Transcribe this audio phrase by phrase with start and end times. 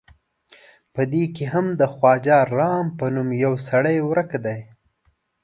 [0.93, 4.59] په دې کې هم د خواجه رام په نوم یو سړی ورک دی.